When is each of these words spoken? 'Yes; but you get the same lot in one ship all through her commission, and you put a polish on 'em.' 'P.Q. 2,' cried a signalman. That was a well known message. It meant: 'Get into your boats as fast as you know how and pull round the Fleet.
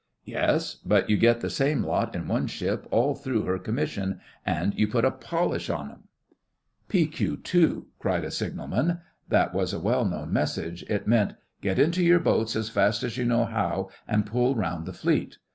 'Yes; 0.25 0.77
but 0.83 1.11
you 1.11 1.15
get 1.15 1.41
the 1.41 1.49
same 1.51 1.83
lot 1.83 2.15
in 2.15 2.27
one 2.27 2.47
ship 2.47 2.87
all 2.89 3.13
through 3.13 3.43
her 3.43 3.59
commission, 3.59 4.19
and 4.43 4.73
you 4.73 4.87
put 4.87 5.05
a 5.05 5.11
polish 5.11 5.69
on 5.69 5.91
'em.' 5.91 6.03
'P.Q. 6.87 7.37
2,' 7.37 7.85
cried 7.99 8.23
a 8.25 8.31
signalman. 8.31 9.01
That 9.29 9.53
was 9.53 9.73
a 9.73 9.79
well 9.79 10.05
known 10.05 10.33
message. 10.33 10.81
It 10.89 11.05
meant: 11.05 11.33
'Get 11.61 11.77
into 11.77 12.03
your 12.03 12.19
boats 12.19 12.55
as 12.55 12.67
fast 12.67 13.03
as 13.03 13.15
you 13.15 13.25
know 13.25 13.45
how 13.45 13.91
and 14.07 14.25
pull 14.25 14.55
round 14.55 14.87
the 14.87 14.93
Fleet. 14.93 15.37